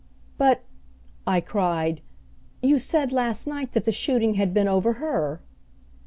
[0.39, 0.63] "But,"
[1.27, 2.01] I cried,
[2.63, 5.41] "you said last night that the shooting had been over her."